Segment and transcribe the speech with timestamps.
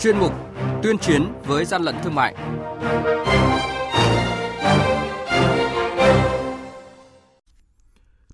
[0.00, 0.32] chuyên mục
[0.82, 2.34] Tuyên chiến với gian lận thương mại.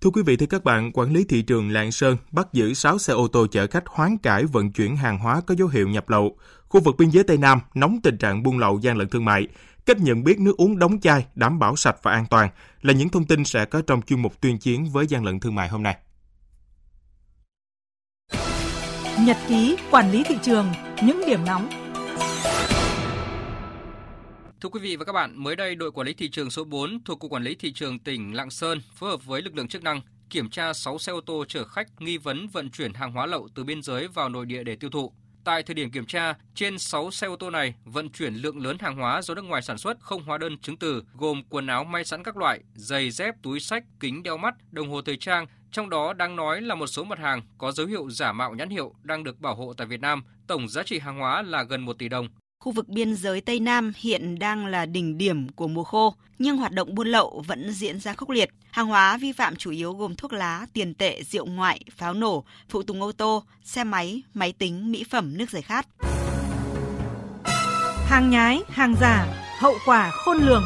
[0.00, 2.98] Thưa quý vị, thưa các bạn, quản lý thị trường Lạng Sơn bắt giữ 6
[2.98, 6.08] xe ô tô chở khách hoán cải vận chuyển hàng hóa có dấu hiệu nhập
[6.08, 6.36] lậu.
[6.68, 9.48] Khu vực biên giới Tây Nam nóng tình trạng buôn lậu gian lận thương mại.
[9.86, 12.48] Cách nhận biết nước uống đóng chai đảm bảo sạch và an toàn
[12.82, 15.54] là những thông tin sẽ có trong chuyên mục tuyên chiến với gian lận thương
[15.54, 15.96] mại hôm nay.
[19.20, 20.66] Nhật ký quản lý thị trường,
[21.02, 21.68] những điểm nóng
[24.60, 27.04] Thưa quý vị và các bạn, mới đây đội quản lý thị trường số 4
[27.04, 29.82] thuộc Cục Quản lý Thị trường tỉnh Lạng Sơn phối hợp với lực lượng chức
[29.82, 33.26] năng kiểm tra 6 xe ô tô chở khách nghi vấn vận chuyển hàng hóa
[33.26, 35.12] lậu từ biên giới vào nội địa để tiêu thụ.
[35.44, 38.76] Tại thời điểm kiểm tra, trên 6 xe ô tô này vận chuyển lượng lớn
[38.80, 41.84] hàng hóa do nước ngoài sản xuất không hóa đơn chứng từ, gồm quần áo
[41.84, 45.46] may sẵn các loại, giày dép, túi sách, kính đeo mắt, đồng hồ thời trang,
[45.72, 48.70] trong đó đang nói là một số mặt hàng có dấu hiệu giả mạo nhãn
[48.70, 51.80] hiệu đang được bảo hộ tại Việt Nam, tổng giá trị hàng hóa là gần
[51.80, 52.28] 1 tỷ đồng.
[52.60, 56.56] Khu vực biên giới Tây Nam hiện đang là đỉnh điểm của mùa khô, nhưng
[56.56, 58.50] hoạt động buôn lậu vẫn diễn ra khốc liệt.
[58.70, 62.44] Hàng hóa vi phạm chủ yếu gồm thuốc lá, tiền tệ, rượu ngoại, pháo nổ,
[62.68, 65.86] phụ tùng ô tô, xe máy, máy tính, mỹ phẩm, nước giải khát.
[68.06, 69.26] Hàng nhái, hàng giả,
[69.58, 70.64] hậu quả khôn lường.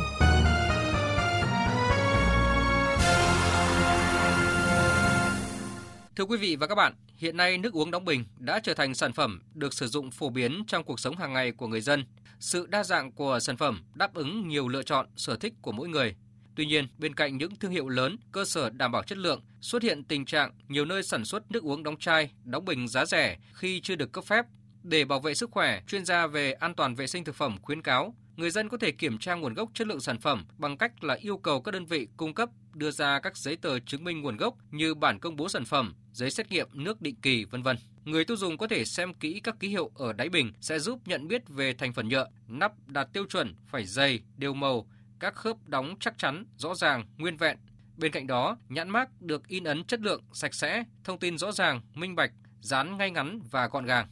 [6.16, 8.94] Thưa quý vị và các bạn, hiện nay nước uống đóng bình đã trở thành
[8.94, 12.04] sản phẩm được sử dụng phổ biến trong cuộc sống hàng ngày của người dân.
[12.40, 15.88] Sự đa dạng của sản phẩm đáp ứng nhiều lựa chọn, sở thích của mỗi
[15.88, 16.16] người.
[16.54, 19.82] Tuy nhiên, bên cạnh những thương hiệu lớn, cơ sở đảm bảo chất lượng, xuất
[19.82, 23.38] hiện tình trạng nhiều nơi sản xuất nước uống đóng chai, đóng bình giá rẻ
[23.54, 24.46] khi chưa được cấp phép.
[24.82, 27.82] Để bảo vệ sức khỏe, chuyên gia về an toàn vệ sinh thực phẩm khuyến
[27.82, 31.04] cáo người dân có thể kiểm tra nguồn gốc chất lượng sản phẩm bằng cách
[31.04, 34.22] là yêu cầu các đơn vị cung cấp đưa ra các giấy tờ chứng minh
[34.22, 37.62] nguồn gốc như bản công bố sản phẩm, giấy xét nghiệm nước định kỳ, vân
[37.62, 37.76] vân.
[38.04, 41.00] Người tiêu dùng có thể xem kỹ các ký hiệu ở đáy bình sẽ giúp
[41.06, 44.86] nhận biết về thành phần nhựa, nắp đạt tiêu chuẩn, phải dày, đều màu,
[45.20, 47.56] các khớp đóng chắc chắn, rõ ràng, nguyên vẹn.
[47.96, 51.52] Bên cạnh đó, nhãn mác được in ấn chất lượng, sạch sẽ, thông tin rõ
[51.52, 54.08] ràng, minh bạch, dán ngay ngắn và gọn gàng.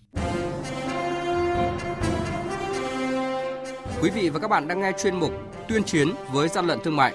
[4.03, 5.33] Quý vị và các bạn đang nghe chuyên mục
[5.69, 7.15] Tuyên chiến với gian lận thương mại.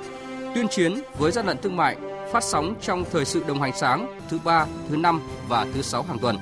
[0.55, 1.97] Tuyên chiến với gian lận thương mại
[2.31, 6.03] phát sóng trong thời sự đồng hành sáng thứ ba, thứ năm và thứ sáu
[6.03, 6.37] hàng tuần.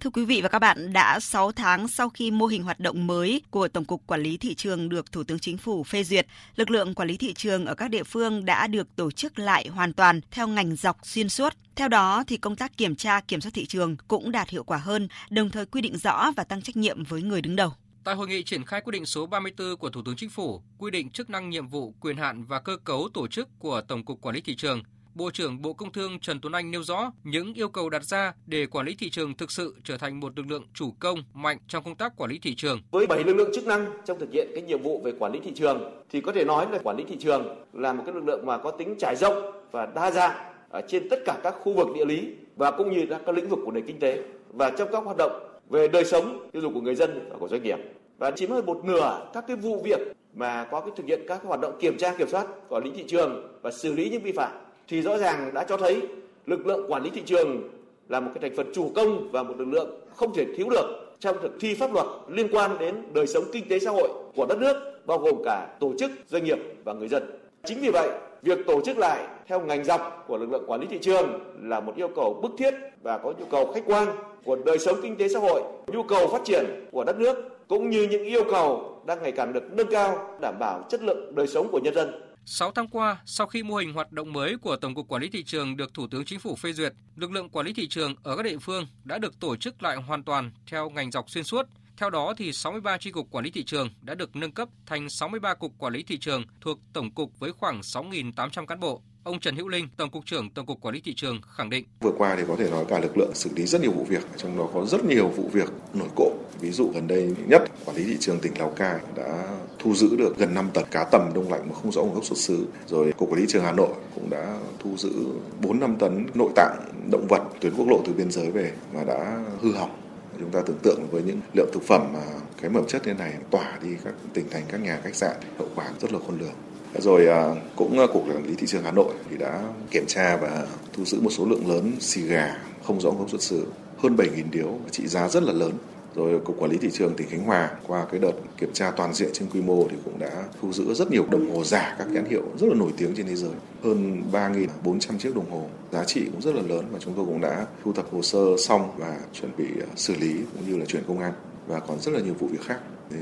[0.00, 3.06] Thưa quý vị và các bạn, đã 6 tháng sau khi mô hình hoạt động
[3.06, 6.26] mới của Tổng cục Quản lý Thị trường được Thủ tướng Chính phủ phê duyệt,
[6.56, 9.68] lực lượng quản lý thị trường ở các địa phương đã được tổ chức lại
[9.68, 11.52] hoàn toàn theo ngành dọc xuyên suốt.
[11.76, 14.78] Theo đó, thì công tác kiểm tra kiểm soát thị trường cũng đạt hiệu quả
[14.78, 17.72] hơn, đồng thời quy định rõ và tăng trách nhiệm với người đứng đầu.
[18.04, 20.90] Tại hội nghị triển khai quyết định số 34 của Thủ tướng Chính phủ, quy
[20.90, 24.20] định chức năng nhiệm vụ, quyền hạn và cơ cấu tổ chức của Tổng cục
[24.20, 24.82] Quản lý Thị trường,
[25.14, 28.32] Bộ trưởng Bộ Công Thương Trần Tuấn Anh nêu rõ những yêu cầu đặt ra
[28.46, 31.58] để quản lý thị trường thực sự trở thành một lực lượng chủ công mạnh
[31.68, 32.80] trong công tác quản lý thị trường.
[32.90, 35.40] Với 7 lực lượng chức năng trong thực hiện cái nhiệm vụ về quản lý
[35.44, 38.24] thị trường thì có thể nói là quản lý thị trường là một cái lực
[38.24, 41.74] lượng mà có tính trải rộng và đa dạng ở trên tất cả các khu
[41.74, 44.22] vực địa lý và cũng như các lĩnh vực của nền kinh tế
[44.52, 47.48] và trong các hoạt động về đời sống tiêu dùng của người dân và của
[47.48, 47.78] doanh nghiệp
[48.18, 49.98] và chiếm hơn một nửa các cái vụ việc
[50.34, 53.04] mà có cái thực hiện các hoạt động kiểm tra kiểm soát quản lý thị
[53.08, 54.52] trường và xử lý những vi phạm
[54.88, 56.02] thì rõ ràng đã cho thấy
[56.46, 57.68] lực lượng quản lý thị trường
[58.08, 61.16] là một cái thành phần chủ công và một lực lượng không thể thiếu được
[61.18, 64.46] trong thực thi pháp luật liên quan đến đời sống kinh tế xã hội của
[64.46, 67.22] đất nước bao gồm cả tổ chức, doanh nghiệp và người dân.
[67.66, 68.10] Chính vì vậy,
[68.42, 71.80] việc tổ chức lại theo ngành dọc của lực lượng quản lý thị trường là
[71.80, 75.16] một yêu cầu bức thiết và có nhu cầu khách quan của đời sống kinh
[75.16, 77.36] tế xã hội, nhu cầu phát triển của đất nước
[77.68, 81.34] cũng như những yêu cầu đang ngày càng được nâng cao đảm bảo chất lượng
[81.34, 84.56] đời sống của nhân dân 6 tháng qua, sau khi mô hình hoạt động mới
[84.62, 87.32] của Tổng cục Quản lý Thị trường được Thủ tướng Chính phủ phê duyệt, lực
[87.32, 90.22] lượng quản lý thị trường ở các địa phương đã được tổ chức lại hoàn
[90.22, 91.66] toàn theo ngành dọc xuyên suốt.
[91.96, 95.08] Theo đó, thì 63 tri cục quản lý thị trường đã được nâng cấp thành
[95.08, 99.02] 63 cục quản lý thị trường thuộc Tổng cục với khoảng 6.800 cán bộ.
[99.24, 101.84] Ông Trần Hữu Linh, Tổng cục trưởng Tổng cục Quản lý thị trường khẳng định:
[102.00, 104.22] Vừa qua thì có thể nói cả lực lượng xử lý rất nhiều vụ việc,
[104.36, 106.32] trong đó có rất nhiều vụ việc nổi cộ.
[106.60, 110.16] Ví dụ gần đây nhất, quản lý thị trường tỉnh Lào Cai đã thu giữ
[110.16, 112.66] được gần 5 tấn cá tầm đông lạnh mà không rõ nguồn gốc xuất xứ.
[112.86, 115.12] Rồi cục quản lý thị trường Hà Nội cũng đã thu giữ
[115.60, 116.76] 4 5 tấn nội tạng
[117.10, 120.03] động vật tuyến quốc lộ từ biên giới về mà đã hư hỏng
[120.40, 122.20] Chúng ta tưởng tượng với những lượng thực phẩm mà
[122.60, 125.68] cái mầm chất như này tỏa đi các tỉnh thành, các nhà khách sạn, hậu
[125.74, 126.54] quả rất là khôn lường.
[126.98, 130.36] Rồi à, cũng à, cục quản lý thị trường Hà Nội thì đã kiểm tra
[130.36, 133.66] và thu giữ một số lượng lớn xì gà không rõ nguồn gốc xuất xứ
[133.98, 135.72] hơn 7.000 điếu trị giá rất là lớn
[136.14, 139.14] rồi cục quản lý thị trường tỉnh Khánh Hòa qua cái đợt kiểm tra toàn
[139.14, 142.10] diện trên quy mô thì cũng đã thu giữ rất nhiều đồng hồ giả, các
[142.10, 143.50] nhãn hiệu rất là nổi tiếng trên thế giới.
[143.82, 147.40] Hơn 3.400 chiếc đồng hồ, giá trị cũng rất là lớn và chúng tôi cũng
[147.40, 150.84] đã thu thập hồ sơ xong và chuẩn bị à, xử lý cũng như là
[150.84, 151.32] chuyển công an.
[151.66, 152.78] Và còn rất là nhiều vụ việc khác.
[153.10, 153.16] Thì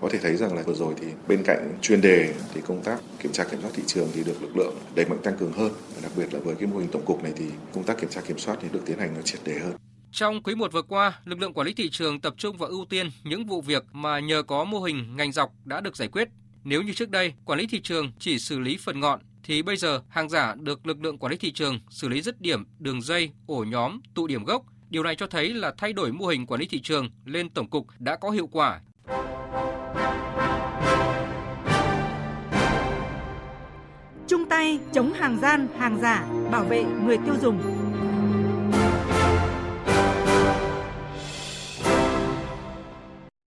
[0.00, 3.00] có thể thấy rằng là vừa rồi thì bên cạnh chuyên đề thì công tác
[3.22, 5.72] kiểm tra kiểm soát thị trường thì được lực lượng đẩy mạnh tăng cường hơn.
[5.94, 8.10] Và đặc biệt là với cái mô hình tổng cục này thì công tác kiểm
[8.10, 9.72] tra kiểm soát thì được tiến hành nó triệt đề hơn.
[10.12, 12.84] Trong quý 1 vừa qua, lực lượng quản lý thị trường tập trung và ưu
[12.84, 16.28] tiên những vụ việc mà nhờ có mô hình ngành dọc đã được giải quyết.
[16.64, 19.76] Nếu như trước đây, quản lý thị trường chỉ xử lý phần ngọn, thì bây
[19.76, 23.02] giờ hàng giả được lực lượng quản lý thị trường xử lý dứt điểm đường
[23.02, 24.62] dây, ổ nhóm, tụ điểm gốc.
[24.90, 27.70] Điều này cho thấy là thay đổi mô hình quản lý thị trường lên tổng
[27.70, 28.80] cục đã có hiệu quả
[34.28, 37.87] chung tay chống hàng gian, hàng giả, bảo vệ người tiêu dùng.